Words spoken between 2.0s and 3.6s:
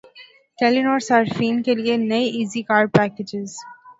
نئے easy card packages